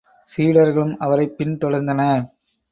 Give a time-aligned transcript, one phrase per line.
[0.37, 2.29] சீடர்களும் அவரைப் பின் தொடர்ந்தனர்.